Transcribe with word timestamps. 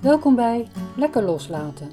Welkom 0.00 0.34
bij 0.34 0.68
Lekker 0.96 1.22
Loslaten, 1.22 1.90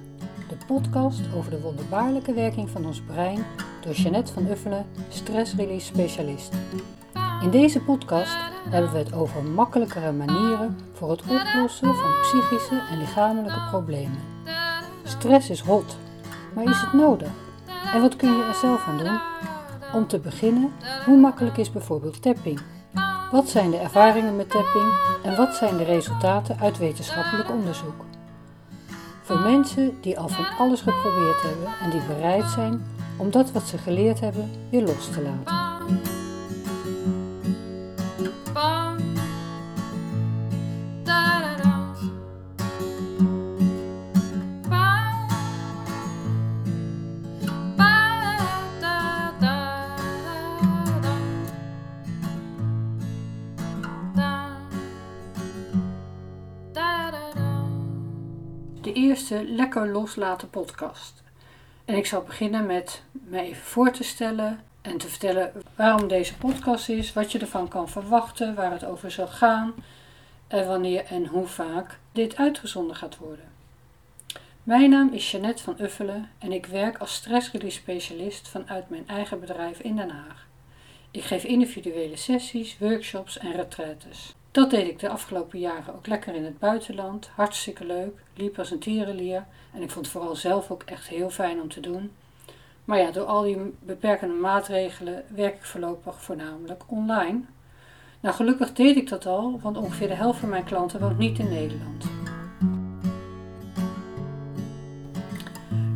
de 0.49 0.57
podcast 0.67 1.21
over 1.35 1.51
de 1.51 1.61
wonderbaarlijke 1.61 2.33
werking 2.33 2.69
van 2.69 2.85
ons 2.85 3.01
brein 3.01 3.45
door 3.81 3.93
Jeannette 3.93 4.33
van 4.33 4.47
Uffelen, 4.47 4.85
stressrelease 5.09 5.85
specialist. 5.85 6.53
In 7.41 7.49
deze 7.49 7.81
podcast 7.81 8.37
hebben 8.69 8.91
we 8.91 8.97
het 8.97 9.13
over 9.13 9.43
makkelijkere 9.43 10.11
manieren 10.11 10.77
voor 10.93 11.09
het 11.09 11.21
oplossen 11.21 11.95
van 11.95 12.11
psychische 12.21 12.81
en 12.91 12.97
lichamelijke 12.97 13.67
problemen. 13.69 14.19
Stress 15.03 15.49
is 15.49 15.61
hot, 15.61 15.97
maar 16.53 16.63
is 16.63 16.81
het 16.81 16.93
nodig? 16.93 17.31
En 17.93 18.01
wat 18.01 18.15
kun 18.15 18.37
je 18.37 18.43
er 18.43 18.55
zelf 18.55 18.87
aan 18.87 18.97
doen? 18.97 19.19
Om 19.93 20.07
te 20.07 20.19
beginnen, 20.19 20.71
hoe 21.05 21.17
makkelijk 21.17 21.57
is 21.57 21.71
bijvoorbeeld 21.71 22.21
tapping? 22.21 22.59
Wat 23.31 23.49
zijn 23.49 23.71
de 23.71 23.77
ervaringen 23.77 24.35
met 24.35 24.49
tapping 24.49 24.93
en 25.23 25.35
wat 25.35 25.55
zijn 25.55 25.77
de 25.77 25.83
resultaten 25.83 26.59
uit 26.59 26.77
wetenschappelijk 26.77 27.49
onderzoek? 27.49 28.05
Voor 29.21 29.39
mensen 29.39 29.97
die 30.01 30.19
al 30.19 30.27
van 30.27 30.45
alles 30.57 30.81
geprobeerd 30.81 31.41
hebben 31.41 31.67
en 31.81 31.89
die 31.89 32.01
bereid 32.07 32.45
zijn 32.45 32.85
om 33.17 33.31
dat 33.31 33.51
wat 33.51 33.63
ze 33.63 33.77
geleerd 33.77 34.19
hebben 34.19 34.51
weer 34.69 34.81
los 34.81 35.09
te 35.09 35.21
laten. 35.21 35.64
Eerste 58.95 59.43
Lekker 59.47 59.87
Loslaten 59.91 60.49
podcast. 60.49 61.23
En 61.85 61.95
ik 61.95 62.05
zal 62.05 62.21
beginnen 62.21 62.65
met 62.65 63.03
me 63.11 63.39
even 63.39 63.63
voor 63.63 63.91
te 63.91 64.03
stellen 64.03 64.59
en 64.81 64.97
te 64.97 65.07
vertellen 65.07 65.51
waarom 65.75 66.07
deze 66.07 66.37
podcast 66.37 66.89
is, 66.89 67.13
wat 67.13 67.31
je 67.31 67.39
ervan 67.39 67.67
kan 67.67 67.89
verwachten, 67.89 68.55
waar 68.55 68.71
het 68.71 68.85
over 68.85 69.11
zal 69.11 69.27
gaan 69.27 69.73
en 70.47 70.67
wanneer 70.67 71.05
en 71.05 71.25
hoe 71.25 71.47
vaak 71.47 71.99
dit 72.11 72.35
uitgezonden 72.35 72.95
gaat 72.95 73.17
worden. 73.17 73.45
Mijn 74.63 74.89
naam 74.89 75.13
is 75.13 75.31
Jeannette 75.31 75.63
van 75.63 75.75
Uffelen 75.81 76.29
en 76.37 76.51
ik 76.51 76.65
werk 76.65 76.97
als 76.97 77.13
stressrelease 77.13 77.77
specialist 77.77 78.47
vanuit 78.47 78.89
mijn 78.89 79.07
eigen 79.07 79.39
bedrijf 79.39 79.79
in 79.79 79.95
Den 79.95 80.09
Haag. 80.09 80.47
Ik 81.11 81.23
geef 81.23 81.43
individuele 81.43 82.15
sessies, 82.15 82.77
workshops 82.77 83.37
en 83.37 83.51
retraites. 83.51 84.35
Dat 84.55 84.69
deed 84.69 84.87
ik 84.87 84.99
de 84.99 85.09
afgelopen 85.09 85.59
jaren 85.59 85.95
ook 85.95 86.07
lekker 86.07 86.35
in 86.35 86.43
het 86.43 86.59
buitenland. 86.59 87.29
Hartstikke 87.33 87.85
leuk. 87.85 88.19
Liep 88.35 88.59
als 88.59 88.71
een 88.71 88.79
tierenlier. 88.79 89.45
En 89.73 89.81
ik 89.81 89.91
vond 89.91 90.05
het 90.05 90.15
vooral 90.15 90.35
zelf 90.35 90.71
ook 90.71 90.83
echt 90.83 91.07
heel 91.07 91.29
fijn 91.29 91.61
om 91.61 91.69
te 91.69 91.79
doen. 91.79 92.11
Maar 92.85 92.99
ja, 92.99 93.11
door 93.11 93.25
al 93.25 93.41
die 93.41 93.73
beperkende 93.79 94.33
maatregelen 94.33 95.23
werk 95.27 95.55
ik 95.55 95.63
voorlopig 95.63 96.21
voornamelijk 96.21 96.83
online. 96.87 97.41
Nou, 98.19 98.35
gelukkig 98.35 98.73
deed 98.73 98.95
ik 98.95 99.09
dat 99.09 99.25
al, 99.25 99.59
want 99.61 99.77
ongeveer 99.77 100.07
de 100.07 100.13
helft 100.13 100.39
van 100.39 100.49
mijn 100.49 100.63
klanten 100.63 100.99
woont 100.99 101.17
niet 101.17 101.39
in 101.39 101.49
Nederland. 101.49 102.05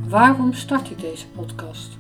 Waarom 0.08 0.54
start 0.54 0.90
ik 0.90 1.00
deze 1.00 1.28
podcast? 1.28 1.98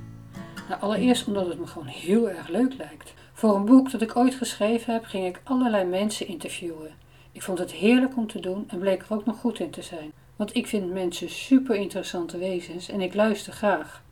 Nou, 0.69 0.81
allereerst 0.81 1.27
omdat 1.27 1.47
het 1.47 1.59
me 1.59 1.67
gewoon 1.67 1.87
heel 1.87 2.29
erg 2.29 2.47
leuk 2.47 2.73
lijkt. 2.77 3.13
Voor 3.39 3.55
een 3.55 3.65
boek 3.65 3.91
dat 3.91 4.01
ik 4.01 4.15
ooit 4.15 4.35
geschreven 4.35 4.93
heb, 4.93 5.05
ging 5.05 5.25
ik 5.25 5.41
allerlei 5.43 5.85
mensen 5.85 6.27
interviewen. 6.27 6.91
Ik 7.31 7.41
vond 7.41 7.59
het 7.59 7.71
heerlijk 7.71 8.17
om 8.17 8.27
te 8.27 8.39
doen 8.39 8.65
en 8.69 8.79
bleek 8.79 9.01
er 9.01 9.13
ook 9.13 9.25
nog 9.25 9.39
goed 9.39 9.59
in 9.59 9.69
te 9.69 9.81
zijn. 9.81 10.11
Want 10.35 10.55
ik 10.55 10.67
vind 10.67 10.91
mensen 10.91 11.29
super 11.29 11.75
interessante 11.75 12.37
wezens 12.37 12.89
en 12.89 13.01
ik 13.01 13.13
luister 13.13 13.53
graag. 13.53 14.03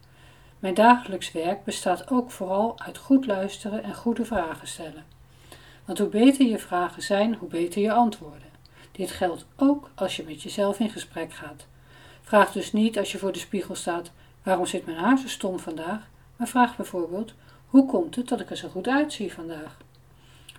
Mijn 0.60 0.74
dagelijks 0.74 1.32
werk 1.32 1.64
bestaat 1.64 2.12
ook 2.12 2.32
vooral 2.32 2.80
uit 2.80 2.98
goed 2.98 3.26
luisteren 3.26 3.84
en 3.84 3.96
goede 3.96 4.26
vragen 4.26 4.68
stellen. 4.68 5.06
Want 5.86 5.98
hoe 6.00 6.10
beter 6.10 6.46
je 6.46 6.60
vragen 6.60 7.02
zijn, 7.02 7.36
hoe 7.36 7.50
beter 7.50 7.82
je 7.82 7.92
antwoorden. 7.92 8.50
Dit 8.92 9.12
geldt 9.12 9.46
ook 9.56 9.90
als 9.96 10.16
je 10.16 10.24
met 10.24 10.42
jezelf 10.42 10.80
in 10.80 10.90
gesprek 10.90 11.34
gaat. 11.34 11.66
Vraag 12.22 12.52
dus 12.52 12.74
niet 12.74 12.98
als 12.98 13.12
je 13.12 13.18
voor 13.18 13.32
de 13.32 13.40
spiegel 13.40 13.76
staat: 13.76 14.12
waarom 14.44 14.66
zit 14.66 14.86
mijn 14.86 14.98
haar 14.98 15.18
zo 15.18 15.28
stom 15.28 15.60
vandaag? 15.60 16.10
Maar 16.36 16.48
vraag 16.48 16.76
bijvoorbeeld: 16.76 17.34
hoe 17.68 17.86
komt 17.86 18.16
het 18.16 18.28
dat 18.28 18.40
ik 18.40 18.50
er 18.50 18.58
zo 18.58 18.68
goed 18.68 18.88
uitzie 18.88 19.34
vandaag? 19.34 19.78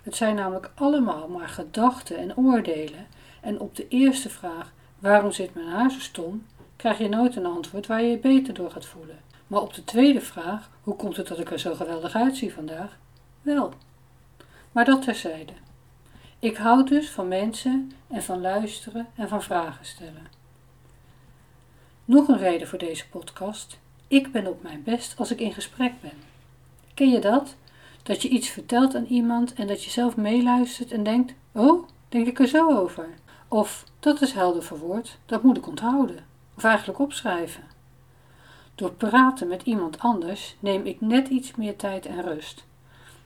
Het 0.02 0.16
zijn 0.16 0.34
namelijk 0.34 0.70
allemaal 0.74 1.28
maar 1.28 1.48
gedachten 1.48 2.18
en 2.18 2.36
oordelen. 2.36 3.06
En 3.40 3.60
op 3.60 3.76
de 3.76 3.88
eerste 3.88 4.28
vraag, 4.30 4.72
waarom 4.98 5.32
zit 5.32 5.54
mijn 5.54 5.66
haar 5.66 5.90
zo 5.90 5.98
stom, 5.98 6.46
krijg 6.76 6.98
je 6.98 7.08
nooit 7.08 7.36
een 7.36 7.46
antwoord 7.46 7.86
waar 7.86 8.02
je 8.02 8.10
je 8.10 8.18
beter 8.18 8.54
door 8.54 8.70
gaat 8.70 8.86
voelen. 8.86 9.18
Maar 9.46 9.60
op 9.60 9.74
de 9.74 9.84
tweede 9.84 10.20
vraag, 10.20 10.70
hoe 10.82 10.96
komt 10.96 11.16
het 11.16 11.26
dat 11.26 11.38
ik 11.38 11.50
er 11.50 11.58
zo 11.58 11.74
geweldig 11.74 12.14
uitzie 12.14 12.52
vandaag? 12.52 12.98
Wel. 13.42 13.72
Maar 14.72 14.84
dat 14.84 15.02
terzijde. 15.02 15.52
Ik 16.38 16.56
houd 16.56 16.88
dus 16.88 17.10
van 17.10 17.28
mensen 17.28 17.92
en 18.08 18.22
van 18.22 18.40
luisteren 18.40 19.06
en 19.14 19.28
van 19.28 19.42
vragen 19.42 19.84
stellen. 19.84 20.26
Nog 22.04 22.28
een 22.28 22.38
reden 22.38 22.68
voor 22.68 22.78
deze 22.78 23.08
podcast. 23.08 23.78
Ik 24.08 24.32
ben 24.32 24.46
op 24.46 24.62
mijn 24.62 24.82
best 24.82 25.18
als 25.18 25.30
ik 25.30 25.40
in 25.40 25.52
gesprek 25.52 25.92
ben. 26.00 26.37
Ken 26.98 27.10
je 27.10 27.18
dat? 27.18 27.54
Dat 28.02 28.22
je 28.22 28.28
iets 28.28 28.48
vertelt 28.48 28.94
aan 28.94 29.04
iemand 29.04 29.54
en 29.54 29.66
dat 29.66 29.84
je 29.84 29.90
zelf 29.90 30.16
meeluistert 30.16 30.92
en 30.92 31.02
denkt: 31.02 31.34
Oh, 31.52 31.88
denk 32.08 32.26
ik 32.26 32.38
er 32.38 32.46
zo 32.46 32.76
over? 32.76 33.08
Of 33.48 33.84
dat 34.00 34.20
is 34.20 34.32
helder 34.32 34.62
verwoord, 34.62 35.18
dat 35.26 35.42
moet 35.42 35.56
ik 35.56 35.66
onthouden. 35.66 36.24
Of 36.56 36.64
eigenlijk 36.64 36.98
opschrijven. 36.98 37.62
Door 38.74 38.92
praten 38.92 39.48
met 39.48 39.62
iemand 39.62 39.98
anders 39.98 40.56
neem 40.58 40.86
ik 40.86 41.00
net 41.00 41.28
iets 41.28 41.54
meer 41.54 41.76
tijd 41.76 42.06
en 42.06 42.22
rust. 42.22 42.64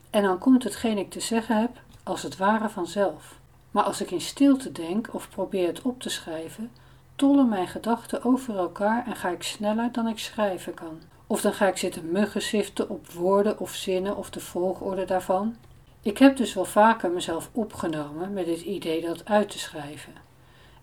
En 0.09 0.23
dan 0.23 0.37
komt 0.37 0.63
hetgeen 0.63 0.97
ik 0.97 1.09
te 1.09 1.19
zeggen 1.19 1.59
heb 1.59 1.81
als 2.03 2.23
het 2.23 2.37
ware 2.37 2.69
vanzelf. 2.69 3.39
Maar 3.71 3.83
als 3.83 4.01
ik 4.01 4.11
in 4.11 4.21
stilte 4.21 4.71
denk 4.71 5.13
of 5.13 5.29
probeer 5.29 5.67
het 5.67 5.81
op 5.81 6.01
te 6.01 6.09
schrijven, 6.09 6.71
tollen 7.15 7.49
mijn 7.49 7.67
gedachten 7.67 8.23
over 8.23 8.57
elkaar 8.57 9.05
en 9.05 9.15
ga 9.15 9.29
ik 9.29 9.43
sneller 9.43 9.91
dan 9.91 10.07
ik 10.07 10.19
schrijven 10.19 10.73
kan. 10.73 11.01
Of 11.33 11.41
dan 11.41 11.53
ga 11.53 11.67
ik 11.67 11.77
zitten 11.77 12.11
muggensiften 12.11 12.89
op 12.89 13.07
woorden 13.11 13.59
of 13.59 13.73
zinnen 13.73 14.17
of 14.17 14.29
de 14.29 14.39
volgorde 14.39 15.05
daarvan. 15.05 15.55
Ik 16.01 16.17
heb 16.17 16.37
dus 16.37 16.53
wel 16.53 16.65
vaker 16.65 17.11
mezelf 17.11 17.49
opgenomen 17.51 18.33
met 18.33 18.47
het 18.47 18.61
idee 18.61 19.01
dat 19.01 19.25
uit 19.25 19.49
te 19.49 19.59
schrijven. 19.59 20.13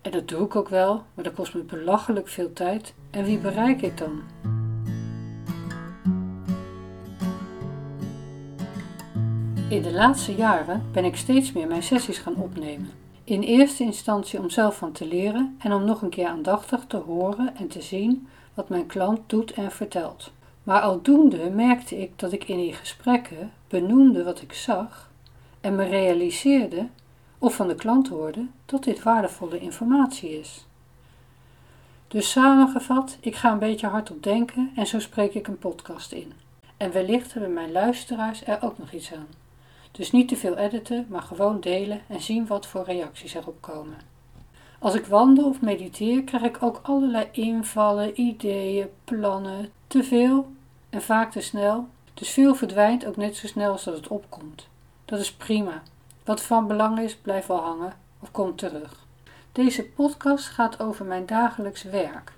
En 0.01 0.11
dat 0.11 0.29
doe 0.29 0.45
ik 0.45 0.57
ook 0.57 0.69
wel, 0.69 1.03
maar 1.15 1.25
dat 1.25 1.35
kost 1.35 1.55
me 1.55 1.63
belachelijk 1.63 2.29
veel 2.29 2.53
tijd. 2.53 2.95
En 3.11 3.25
wie 3.25 3.39
bereik 3.39 3.83
ik 3.83 3.99
dan? 3.99 4.23
In 9.69 9.83
de 9.83 9.93
laatste 9.93 10.35
jaren 10.35 10.83
ben 10.93 11.05
ik 11.05 11.17
steeds 11.17 11.53
meer 11.53 11.67
mijn 11.67 11.83
sessies 11.83 12.19
gaan 12.19 12.37
opnemen. 12.37 12.91
In 13.25 13.43
eerste 13.43 13.83
instantie 13.83 14.39
om 14.39 14.51
zelf 14.51 14.77
van 14.77 14.93
te 14.93 15.07
leren 15.07 15.57
en 15.59 15.73
om 15.73 15.85
nog 15.85 16.03
een 16.03 16.11
keer 16.11 16.27
aandachtig 16.27 16.85
te 16.87 16.97
horen 16.97 17.57
en 17.57 17.69
te 17.69 17.83
zien 17.83 18.29
wat 18.55 18.69
mijn 18.69 18.87
klant 18.87 19.21
doet 19.27 19.53
en 19.53 19.71
vertelt. 19.71 20.33
Maar 20.71 20.81
aldoende 20.81 21.51
merkte 21.51 21.99
ik 22.03 22.19
dat 22.19 22.33
ik 22.33 22.45
in 22.45 22.57
die 22.57 22.73
gesprekken 22.73 23.53
benoemde 23.69 24.25
wat 24.25 24.43
ik 24.43 24.53
zag 24.53 25.11
en 25.61 25.75
me 25.75 25.85
realiseerde 25.85 26.89
of 27.39 27.55
van 27.55 27.69
de 27.69 27.75
klant 27.75 28.09
hoorde 28.09 28.47
dat 28.67 28.85
dit 28.85 29.03
waardevolle 29.03 29.59
informatie 29.59 30.39
is. 30.39 30.67
Dus 32.09 32.31
samengevat, 32.31 33.17
ik 33.21 33.37
ga 33.37 33.53
een 33.53 33.59
beetje 33.59 33.87
hardop 33.87 34.23
denken 34.23 34.71
en 34.77 34.87
zo 34.87 35.01
spreek 35.01 35.35
ik 35.35 35.47
een 35.47 35.59
podcast 35.59 36.13
in. 36.13 36.33
En 36.77 36.93
wellicht 36.93 37.33
hebben 37.33 37.53
mijn 37.53 37.73
luisteraars 37.73 38.47
er 38.47 38.59
ook 38.63 38.79
nog 38.79 38.93
iets 38.93 39.13
aan. 39.13 39.29
Dus 39.93 40.11
niet 40.11 40.29
te 40.29 40.37
veel 40.37 40.57
editen, 40.57 41.07
maar 41.09 41.23
gewoon 41.23 41.61
delen 41.61 42.01
en 42.07 42.21
zien 42.21 42.47
wat 42.47 42.67
voor 42.67 42.85
reacties 42.85 43.35
erop 43.35 43.61
komen. 43.61 43.97
Als 44.79 44.95
ik 44.95 45.07
wandel 45.07 45.49
of 45.49 45.61
mediteer, 45.61 46.23
krijg 46.23 46.43
ik 46.43 46.63
ook 46.63 46.81
allerlei 46.83 47.29
invallen, 47.31 48.21
ideeën, 48.21 48.89
plannen, 49.05 49.71
te 49.87 50.05
veel 50.05 50.59
en 50.91 51.03
vaak 51.03 51.33
te 51.33 51.41
snel. 51.41 51.89
Dus 52.15 52.31
veel 52.31 52.55
verdwijnt 52.55 53.07
ook 53.07 53.17
net 53.17 53.37
zo 53.37 53.47
snel 53.47 53.73
als 53.73 53.85
dat 53.85 53.97
het 53.97 54.09
opkomt. 54.09 54.69
Dat 55.05 55.19
is 55.21 55.33
prima. 55.33 55.83
Wat 56.25 56.43
van 56.43 56.67
belang 56.67 56.99
is, 56.99 57.17
blijft 57.17 57.49
wel 57.49 57.61
hangen 57.61 57.93
of 58.21 58.31
komt 58.31 58.59
terug. 58.59 59.07
Deze 59.53 59.85
podcast 59.85 60.47
gaat 60.47 60.81
over 60.81 61.05
mijn 61.05 61.27
dagelijks 61.27 61.83
werk 61.83 62.33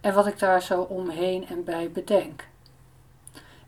en 0.00 0.14
wat 0.14 0.26
ik 0.26 0.38
daar 0.38 0.62
zo 0.62 0.80
omheen 0.80 1.46
en 1.46 1.64
bij 1.64 1.90
bedenk. 1.90 2.46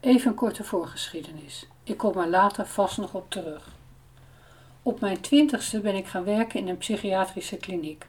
Even 0.01 0.31
een 0.31 0.37
korte 0.37 0.65
voorgeschiedenis. 0.65 1.67
Ik 1.85 1.97
kom 1.97 2.19
er 2.19 2.29
later 2.29 2.67
vast 2.67 2.99
nog 2.99 3.15
op 3.15 3.31
terug. 3.31 3.69
Op 4.83 5.01
mijn 5.01 5.21
twintigste 5.21 5.81
ben 5.81 5.95
ik 5.95 6.07
gaan 6.07 6.25
werken 6.25 6.61
in 6.61 6.69
een 6.69 6.79
psychiatrische 6.79 7.57
kliniek. 7.57 8.07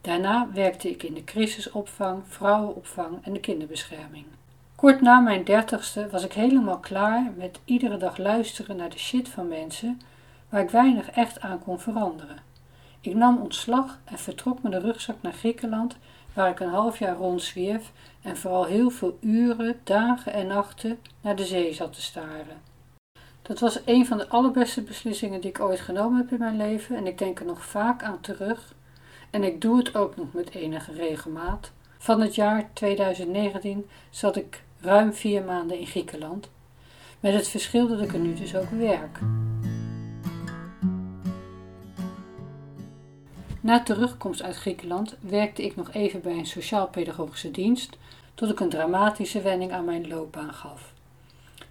Daarna 0.00 0.48
werkte 0.52 0.90
ik 0.90 1.02
in 1.02 1.14
de 1.14 1.24
crisisopvang, 1.24 2.22
vrouwenopvang 2.28 3.24
en 3.24 3.32
de 3.32 3.40
kinderbescherming. 3.40 4.24
Kort 4.82 5.00
na 5.00 5.20
mijn 5.20 5.44
dertigste 5.44 6.08
was 6.10 6.24
ik 6.24 6.32
helemaal 6.32 6.78
klaar 6.78 7.32
met 7.36 7.60
iedere 7.64 7.96
dag 7.96 8.16
luisteren 8.16 8.76
naar 8.76 8.90
de 8.90 8.98
shit 8.98 9.28
van 9.28 9.48
mensen 9.48 10.00
waar 10.48 10.62
ik 10.62 10.70
weinig 10.70 11.10
echt 11.10 11.40
aan 11.40 11.58
kon 11.58 11.80
veranderen. 11.80 12.36
Ik 13.00 13.14
nam 13.14 13.38
ontslag 13.38 13.98
en 14.04 14.18
vertrok 14.18 14.62
met 14.62 14.72
de 14.72 14.78
rugzak 14.78 15.16
naar 15.20 15.32
Griekenland, 15.32 15.96
waar 16.32 16.50
ik 16.50 16.60
een 16.60 16.68
half 16.68 16.98
jaar 16.98 17.16
rondzwierf 17.16 17.92
en 18.22 18.36
vooral 18.36 18.64
heel 18.64 18.90
veel 18.90 19.18
uren, 19.20 19.80
dagen 19.84 20.32
en 20.32 20.46
nachten 20.46 20.98
naar 21.20 21.36
de 21.36 21.44
zee 21.44 21.72
zat 21.72 21.92
te 21.92 22.02
staren. 22.02 22.60
Dat 23.42 23.60
was 23.60 23.80
een 23.84 24.06
van 24.06 24.18
de 24.18 24.28
allerbeste 24.28 24.82
beslissingen 24.82 25.40
die 25.40 25.50
ik 25.50 25.60
ooit 25.60 25.80
genomen 25.80 26.18
heb 26.18 26.32
in 26.32 26.38
mijn 26.38 26.56
leven 26.56 26.96
en 26.96 27.06
ik 27.06 27.18
denk 27.18 27.40
er 27.40 27.46
nog 27.46 27.64
vaak 27.64 28.02
aan 28.02 28.20
terug. 28.20 28.74
En 29.30 29.44
ik 29.44 29.60
doe 29.60 29.76
het 29.76 29.94
ook 29.96 30.16
nog 30.16 30.32
met 30.32 30.54
enige 30.54 30.92
regelmaat. 30.92 31.72
Van 31.98 32.20
het 32.20 32.34
jaar 32.34 32.70
2019 32.72 33.88
zat 34.10 34.36
ik 34.36 34.62
ruim 34.82 35.12
vier 35.12 35.42
maanden 35.42 35.78
in 35.78 35.86
Griekenland, 35.86 36.50
met 37.20 37.34
het 37.34 37.48
verschil 37.48 37.88
dat 37.88 38.00
ik 38.00 38.12
er 38.12 38.18
nu 38.18 38.34
dus 38.34 38.56
ook 38.56 38.70
werk. 38.70 39.18
Na 43.60 43.82
terugkomst 43.82 44.42
uit 44.42 44.56
Griekenland 44.56 45.16
werkte 45.20 45.64
ik 45.64 45.76
nog 45.76 45.92
even 45.92 46.20
bij 46.20 46.38
een 46.38 46.46
sociaal-pedagogische 46.46 47.50
dienst, 47.50 47.96
tot 48.34 48.50
ik 48.50 48.60
een 48.60 48.68
dramatische 48.68 49.40
wending 49.40 49.72
aan 49.72 49.84
mijn 49.84 50.08
loopbaan 50.08 50.52
gaf. 50.52 50.92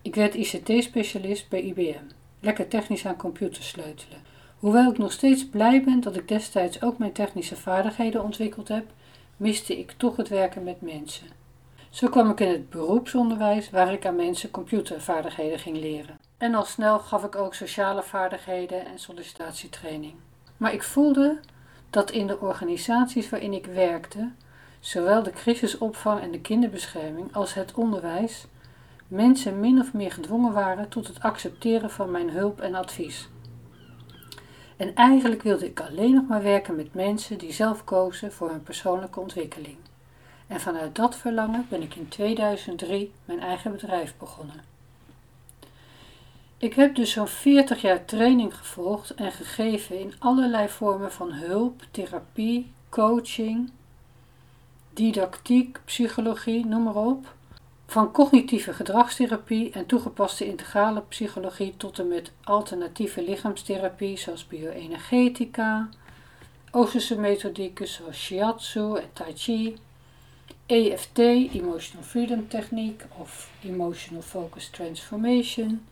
Ik 0.01 0.15
werd 0.15 0.35
ICT-specialist 0.35 1.49
bij 1.49 1.61
IBM, 1.61 2.03
lekker 2.39 2.67
technisch 2.67 3.05
aan 3.05 3.15
computers 3.15 3.67
sleutelen. 3.67 4.19
Hoewel 4.59 4.91
ik 4.91 4.97
nog 4.97 5.11
steeds 5.11 5.45
blij 5.45 5.83
ben 5.83 5.99
dat 5.99 6.15
ik 6.15 6.27
destijds 6.27 6.81
ook 6.81 6.97
mijn 6.97 7.11
technische 7.11 7.55
vaardigheden 7.55 8.23
ontwikkeld 8.23 8.67
heb, 8.67 8.85
miste 9.37 9.79
ik 9.79 9.93
toch 9.97 10.15
het 10.15 10.27
werken 10.27 10.63
met 10.63 10.81
mensen. 10.81 11.40
Zo 11.91 12.09
kwam 12.09 12.29
ik 12.29 12.39
in 12.39 12.47
het 12.47 12.69
beroepsonderwijs 12.69 13.69
waar 13.69 13.93
ik 13.93 14.05
aan 14.05 14.15
mensen 14.15 14.51
computervaardigheden 14.51 15.59
ging 15.59 15.77
leren. 15.77 16.19
En 16.37 16.55
al 16.55 16.63
snel 16.63 16.99
gaf 16.99 17.23
ik 17.23 17.35
ook 17.35 17.53
sociale 17.53 18.03
vaardigheden 18.03 18.85
en 18.85 18.99
sollicitatietraining. 18.99 20.13
Maar 20.57 20.73
ik 20.73 20.83
voelde 20.83 21.39
dat 21.89 22.11
in 22.11 22.27
de 22.27 22.39
organisaties 22.39 23.29
waarin 23.29 23.53
ik 23.53 23.65
werkte, 23.65 24.31
zowel 24.79 25.23
de 25.23 25.31
crisisopvang 25.31 26.21
en 26.21 26.31
de 26.31 26.41
kinderbescherming 26.41 27.35
als 27.35 27.53
het 27.53 27.73
onderwijs, 27.73 28.45
mensen 29.07 29.59
min 29.59 29.79
of 29.79 29.93
meer 29.93 30.11
gedwongen 30.11 30.53
waren 30.53 30.89
tot 30.89 31.07
het 31.07 31.21
accepteren 31.21 31.89
van 31.89 32.11
mijn 32.11 32.29
hulp 32.29 32.61
en 32.61 32.75
advies. 32.75 33.29
En 34.77 34.95
eigenlijk 34.95 35.41
wilde 35.41 35.65
ik 35.65 35.79
alleen 35.79 36.13
nog 36.13 36.27
maar 36.27 36.43
werken 36.43 36.75
met 36.75 36.93
mensen 36.93 37.37
die 37.37 37.53
zelf 37.53 37.83
kozen 37.83 38.31
voor 38.31 38.49
hun 38.49 38.63
persoonlijke 38.63 39.19
ontwikkeling. 39.19 39.77
En 40.51 40.59
vanuit 40.59 40.95
dat 40.95 41.15
verlangen 41.15 41.65
ben 41.69 41.81
ik 41.81 41.95
in 41.95 42.07
2003 42.07 43.11
mijn 43.25 43.39
eigen 43.39 43.71
bedrijf 43.71 44.13
begonnen. 44.17 44.63
Ik 46.57 46.73
heb 46.73 46.95
dus 46.95 47.11
zo'n 47.11 47.27
40 47.27 47.81
jaar 47.81 48.05
training 48.05 48.57
gevolgd 48.57 49.13
en 49.13 49.31
gegeven 49.31 49.99
in 49.99 50.13
allerlei 50.19 50.69
vormen 50.69 51.11
van 51.11 51.31
hulp, 51.31 51.81
therapie, 51.91 52.71
coaching, 52.89 53.71
didactiek, 54.93 55.79
psychologie, 55.85 56.65
noem 56.65 56.83
maar 56.83 56.95
op. 56.95 57.33
Van 57.85 58.11
cognitieve 58.11 58.73
gedragstherapie 58.73 59.71
en 59.71 59.85
toegepaste 59.85 60.45
integrale 60.45 61.01
psychologie 61.01 61.73
tot 61.77 61.99
en 61.99 62.07
met 62.07 62.31
alternatieve 62.43 63.23
lichaamstherapie 63.23 64.17
zoals 64.17 64.47
bioenergetica, 64.47 65.89
Oosterse 66.71 67.19
methodieken 67.19 67.87
zoals 67.87 68.17
Shiatsu 68.17 68.95
en 68.95 69.09
Tai 69.13 69.33
Chi, 69.35 69.75
EFT, 70.71 71.19
Emotional 71.53 72.03
Freedom 72.03 72.47
Techniek 72.47 73.05
of 73.17 73.49
Emotional 73.63 74.21
Focus 74.21 74.69
Transformation, 74.69 75.85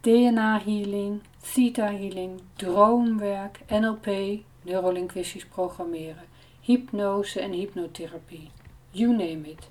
DNA 0.00 0.60
healing, 0.64 1.22
theta 1.40 1.86
healing, 1.86 2.40
droomwerk, 2.56 3.60
NLP, 3.68 4.06
neurolinguistisch 4.62 5.46
programmeren, 5.46 6.24
hypnose 6.60 7.40
en 7.40 7.52
hypnotherapie. 7.52 8.50
You 8.90 9.10
name 9.10 9.50
it. 9.50 9.68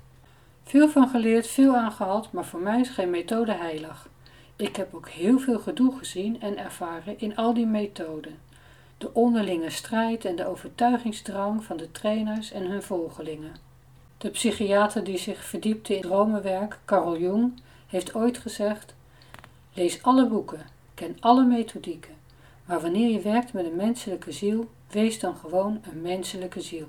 Veel 0.64 0.88
van 0.88 1.08
geleerd, 1.08 1.46
veel 1.46 1.76
aangehad, 1.76 2.32
maar 2.32 2.44
voor 2.44 2.60
mij 2.60 2.80
is 2.80 2.88
geen 2.88 3.10
methode 3.10 3.52
heilig. 3.52 4.08
Ik 4.56 4.76
heb 4.76 4.94
ook 4.94 5.08
heel 5.08 5.38
veel 5.38 5.58
gedoe 5.58 5.98
gezien 5.98 6.40
en 6.40 6.58
ervaren 6.58 7.18
in 7.18 7.36
al 7.36 7.54
die 7.54 7.66
methoden. 7.66 8.38
De 8.98 9.14
onderlinge 9.14 9.70
strijd 9.70 10.24
en 10.24 10.36
de 10.36 10.46
overtuigingsdrang 10.46 11.64
van 11.64 11.76
de 11.76 11.90
trainers 11.90 12.52
en 12.52 12.66
hun 12.66 12.82
volgelingen. 12.82 13.70
De 14.22 14.30
psychiater 14.30 15.04
die 15.04 15.18
zich 15.18 15.44
verdiepte 15.44 15.94
in 15.96 16.00
dromenwerk, 16.00 16.78
Carl 16.84 17.18
Jung, 17.18 17.60
heeft 17.86 18.14
ooit 18.14 18.38
gezegd: 18.38 18.94
Lees 19.72 20.02
alle 20.02 20.26
boeken, 20.26 20.66
ken 20.94 21.16
alle 21.20 21.44
methodieken, 21.44 22.14
maar 22.64 22.80
wanneer 22.80 23.10
je 23.10 23.20
werkt 23.20 23.52
met 23.52 23.64
een 23.64 23.76
menselijke 23.76 24.32
ziel, 24.32 24.70
wees 24.90 25.18
dan 25.18 25.36
gewoon 25.36 25.82
een 25.90 26.02
menselijke 26.02 26.60
ziel. 26.60 26.86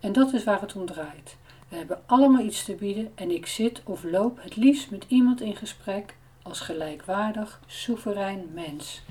En 0.00 0.12
dat 0.12 0.32
is 0.32 0.44
waar 0.44 0.60
het 0.60 0.76
om 0.76 0.86
draait. 0.86 1.36
We 1.68 1.76
hebben 1.76 2.02
allemaal 2.06 2.44
iets 2.44 2.64
te 2.64 2.74
bieden 2.74 3.12
en 3.14 3.30
ik 3.30 3.46
zit 3.46 3.82
of 3.84 4.02
loop 4.02 4.42
het 4.42 4.56
liefst 4.56 4.90
met 4.90 5.04
iemand 5.08 5.40
in 5.40 5.56
gesprek 5.56 6.16
als 6.42 6.60
gelijkwaardig, 6.60 7.60
soeverein 7.66 8.50
mens. 8.52 9.02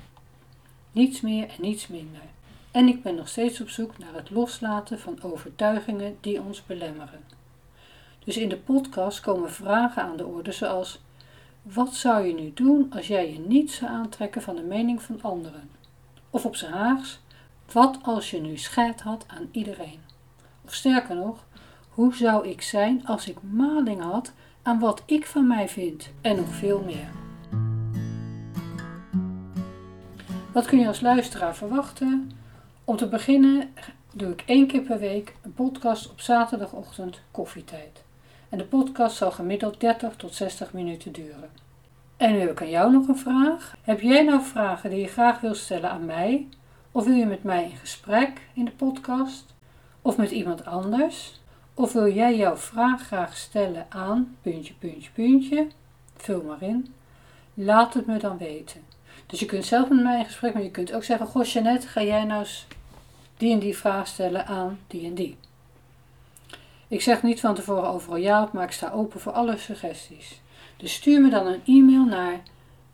Niets 0.92 1.22
meer 1.22 1.48
en 1.48 1.62
niets 1.62 1.88
minder. 1.88 2.33
En 2.74 2.88
ik 2.88 3.04
ben 3.04 3.16
nog 3.16 3.28
steeds 3.28 3.62
op 3.62 3.70
zoek 3.70 3.98
naar 3.98 4.14
het 4.14 4.30
loslaten 4.30 5.00
van 5.00 5.22
overtuigingen 5.22 6.18
die 6.22 6.42
ons 6.42 6.66
belemmeren. 6.66 7.20
Dus 8.26 8.38
in 8.38 8.50
de 8.50 8.58
podcast 8.58 9.20
komen 9.20 9.52
vragen 9.52 10.04
aan 10.04 10.18
de 10.18 10.26
orde 10.26 10.52
zoals: 10.52 11.02
wat 11.62 11.94
zou 11.94 12.26
je 12.28 12.34
nu 12.34 12.52
doen 12.54 12.92
als 12.94 13.08
jij 13.08 13.32
je 13.32 13.40
niet 13.40 13.72
zou 13.72 13.92
aantrekken 13.92 14.42
van 14.42 14.56
de 14.56 14.62
mening 14.62 15.02
van 15.02 15.22
anderen? 15.22 15.70
Of 16.30 16.46
op 16.46 16.56
zijn 16.56 16.74
Haags, 16.74 17.20
wat 17.72 18.00
als 18.02 18.32
je 18.32 18.42
nu 18.42 18.58
scheid 18.58 19.02
had 19.02 19.26
aan 19.28 19.50
iedereen? 19.52 20.00
Of 20.66 20.74
sterker 20.74 21.16
nog, 21.16 21.46
hoe 21.90 22.16
zou 22.16 22.48
ik 22.48 22.62
zijn 22.62 23.06
als 23.06 23.28
ik 23.28 23.38
maling 23.42 24.02
had 24.02 24.34
aan 24.62 24.80
wat 24.80 25.04
ik 25.06 25.26
van 25.26 25.48
mij 25.48 25.70
vind? 25.70 26.10
En 26.22 26.36
nog 26.36 26.54
veel 26.56 26.82
meer. 26.82 27.10
Wat 30.52 30.66
kun 30.66 30.80
je 30.80 30.88
als 30.88 31.02
luisteraar 31.02 31.56
verwachten? 31.56 32.42
Om 32.86 32.98
te 32.98 33.08
beginnen 33.08 33.74
doe 34.14 34.32
ik 34.32 34.44
één 34.46 34.68
keer 34.68 34.82
per 34.82 35.00
week 35.00 35.36
een 35.42 35.54
podcast 35.54 36.10
op 36.10 36.22
zaterdagochtend 36.22 37.20
koffietijd. 37.32 38.04
En 38.50 38.58
de 38.58 38.64
podcast 38.64 39.16
zal 39.16 39.32
gemiddeld 39.32 39.80
30 39.80 40.16
tot 40.16 40.36
60 40.36 40.74
minuten 40.74 41.12
duren. 41.12 41.50
En 42.18 42.32
nu 42.32 42.40
heb 42.40 42.52
ik 42.52 42.62
aan 42.62 42.70
jou 42.70 42.92
nog 42.92 43.08
een 43.08 43.18
vraag. 43.18 43.76
Heb 43.82 44.02
jij 44.02 44.24
nou 44.24 44.42
vragen 44.42 44.90
die 44.90 45.00
je 45.00 45.08
graag 45.08 45.40
wil 45.40 45.54
stellen 45.54 45.90
aan 45.90 46.06
mij? 46.06 46.48
Of 46.92 47.06
wil 47.06 47.16
je 47.16 47.26
met 47.26 47.44
mij 47.44 47.64
in 47.64 47.78
gesprek 47.78 48.42
in 48.54 48.66
de 48.66 48.72
podcast? 48.72 49.54
Of 50.02 50.18
met 50.18 50.32
iemand 50.32 50.66
anders? 50.66 51.40
Of 51.74 51.94
wil 51.94 52.14
jij 52.14 52.36
jouw 52.38 52.58
vraag 52.58 53.02
graag 53.02 53.38
stellen 53.38 53.86
aan 53.90 54.36
puntje, 54.42 54.74
puntje, 54.74 55.10
puntje? 55.12 55.68
Vul 56.16 56.44
maar 56.44 56.62
in. 56.62 56.94
Laat 57.54 57.94
het 57.94 58.06
me 58.06 58.18
dan 58.18 58.38
weten. 58.38 58.82
Dus 59.26 59.40
je 59.40 59.46
kunt 59.46 59.66
zelf 59.66 59.90
met 59.90 60.04
mij 60.04 60.20
in 60.20 60.26
gesprek, 60.26 60.54
maar 60.54 60.64
je 60.64 60.72
kunt 60.72 60.94
ook 60.94 61.04
zeggen: 61.04 61.28
Goh, 61.28 61.46
ga 61.80 62.02
jij 62.02 62.24
nou 62.24 62.40
eens 62.40 62.68
die 63.38 63.52
en 63.52 63.60
die 63.60 63.78
vraag 63.78 64.08
stellen 64.08 64.46
aan 64.46 64.80
die 64.88 65.06
en 65.06 65.14
die. 65.14 65.38
Ik 66.88 67.02
zeg 67.02 67.24
niet 67.24 67.40
van 67.40 67.56
tevoren 67.56 67.90
overal 67.90 68.18
ja 68.18 68.50
maar 68.54 68.64
ik 68.64 68.72
sta 68.72 68.92
open 68.92 69.20
voor 69.20 69.32
alle 69.32 69.58
suggesties. 69.58 70.42
Dus 70.78 70.94
stuur 70.94 71.22
me 71.22 71.30
dan 71.30 71.48
een 71.48 71.62
e-mail 71.66 72.06
naar 72.06 72.42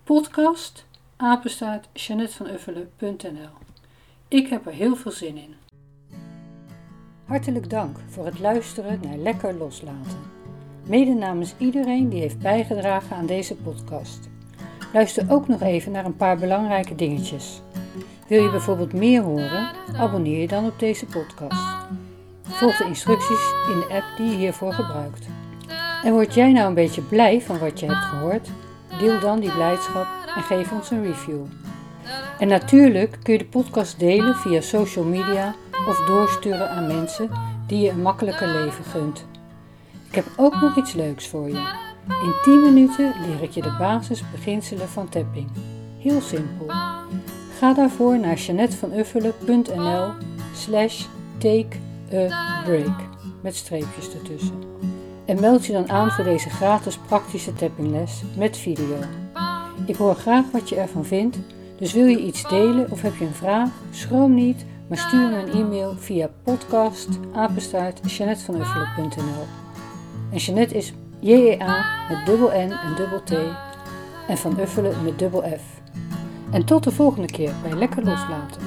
podcast 0.04 0.86
Ik 4.28 4.48
heb 4.48 4.66
er 4.66 4.74
heel 4.74 4.96
veel 4.96 5.12
zin 5.12 5.38
in. 5.38 5.56
Hartelijk 7.26 7.70
dank 7.70 7.98
voor 8.08 8.26
het 8.26 8.40
luisteren 8.40 9.00
naar 9.04 9.18
Lekker 9.18 9.54
Loslaten. 9.54 10.20
Mede 10.86 11.14
namens 11.14 11.54
iedereen 11.58 12.10
die 12.10 12.20
heeft 12.20 12.40
bijgedragen 12.40 13.16
aan 13.16 13.26
deze 13.26 13.56
podcast. 13.56 14.30
Luister 14.94 15.32
ook 15.32 15.48
nog 15.48 15.62
even 15.62 15.92
naar 15.92 16.06
een 16.06 16.16
paar 16.16 16.38
belangrijke 16.38 16.96
dingetjes. 16.96 17.62
Wil 18.30 18.44
je 18.44 18.50
bijvoorbeeld 18.50 18.94
meer 18.94 19.22
horen? 19.22 19.70
Abonneer 19.98 20.42
je 20.42 20.48
dan 20.48 20.66
op 20.66 20.80
deze 20.80 21.06
podcast. 21.06 21.76
Volg 22.44 22.78
de 22.78 22.86
instructies 22.86 23.54
in 23.70 23.80
de 23.80 23.88
app 23.90 24.06
die 24.18 24.30
je 24.30 24.38
hiervoor 24.38 24.74
gebruikt. 24.74 25.28
En 26.04 26.14
word 26.14 26.34
jij 26.34 26.52
nou 26.52 26.68
een 26.68 26.74
beetje 26.74 27.02
blij 27.02 27.42
van 27.42 27.60
wat 27.60 27.80
je 27.80 27.86
hebt 27.86 28.06
gehoord? 28.06 28.50
Deel 29.00 29.20
dan 29.20 29.40
die 29.40 29.52
blijdschap 29.52 30.08
en 30.36 30.44
geef 30.44 30.72
ons 30.72 30.92
een 30.92 31.04
review. 31.04 31.46
En 32.40 32.48
natuurlijk 32.48 33.18
kun 33.24 33.34
je 33.34 33.40
de 33.40 33.46
podcast 33.46 34.00
delen 34.00 34.36
via 34.36 34.62
social 34.62 35.06
media 35.06 35.56
of 35.88 36.06
doorsturen 36.06 36.70
aan 36.70 36.88
mensen 36.88 37.30
die 37.68 37.80
je 37.80 37.90
een 37.90 38.02
makkelijker 38.02 38.48
leven 38.48 38.84
gunt. 38.84 39.26
Ik 40.10 40.16
heb 40.16 40.26
ook 40.36 40.62
nog 40.62 40.78
iets 40.78 40.94
leuks 40.94 41.28
voor 41.28 41.48
je. 41.48 41.78
In 42.08 42.34
10 42.44 42.62
minuten 42.62 43.14
leer 43.28 43.44
ik 43.44 43.52
je 43.52 43.62
de 43.62 43.76
basisbeginselen 43.80 44.90
van 44.90 45.10
tapping. 45.10 45.50
Heel 46.00 46.22
simpel. 46.22 46.89
Ga 47.60 47.74
daarvoor 47.74 48.20
naar 48.20 48.36
jeanettevanuffelen.nl 48.36 50.12
slash 50.56 51.06
take 51.38 51.78
a 52.14 52.62
break 52.64 53.00
met 53.42 53.56
streepjes 53.56 54.14
ertussen. 54.14 54.64
En 55.26 55.40
meld 55.40 55.66
je 55.66 55.74
dan 55.74 55.90
aan 55.90 56.12
voor 56.12 56.24
deze 56.24 56.50
gratis 56.50 56.98
praktische 56.98 57.54
tappingles 57.54 58.22
met 58.38 58.58
video. 58.58 58.98
Ik 59.86 59.96
hoor 59.96 60.16
graag 60.16 60.52
wat 60.52 60.70
je 60.70 60.76
ervan 60.76 61.06
vindt, 61.06 61.38
dus 61.78 61.94
wil 61.94 62.06
je 62.06 62.20
iets 62.20 62.50
delen 62.50 62.92
of 62.92 63.02
heb 63.02 63.16
je 63.16 63.26
een 63.26 63.34
vraag? 63.34 63.70
Schroom 63.92 64.34
niet 64.34 64.66
maar 64.88 64.98
stuur 64.98 65.30
me 65.30 65.38
een 65.38 65.52
e-mail 65.52 65.96
via 65.98 66.30
podcast 66.44 67.10
En 70.32 70.38
Jeanette 70.38 70.76
is 70.76 70.94
J-E-A 71.20 71.86
met 72.10 72.26
dubbel 72.26 72.48
N 72.48 72.72
en 72.72 72.96
dubbel 72.96 73.24
T 73.24 73.32
en 74.28 74.38
Van 74.38 74.60
Uffelen 74.60 75.04
met 75.04 75.20
dubbel 75.20 75.42
F. 75.42 75.79
En 76.52 76.66
tot 76.66 76.84
de 76.84 76.92
volgende 76.92 77.28
keer 77.28 77.52
bij 77.64 77.74
Lekker 77.74 78.04
Loslaten. 78.04 78.62